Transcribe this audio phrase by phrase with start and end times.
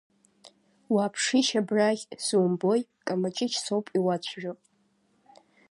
[0.93, 4.53] Уааԥшишь абрахь, сумбои, Камаҷыҷ соуп иуацәажәо!